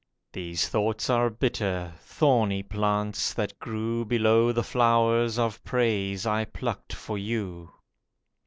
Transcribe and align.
These 0.33 0.67
thoughts 0.67 1.11
are 1.11 1.29
bitter—thorny 1.29 2.63
plants, 2.63 3.35
that 3.35 3.59
grew 3.59 4.03
Below 4.03 4.51
the 4.51 4.63
flowers 4.63 5.37
of 5.37 5.63
praise 5.63 6.25
I 6.25 6.43
plucked 6.43 6.91
for 6.93 7.19
you. 7.19 7.69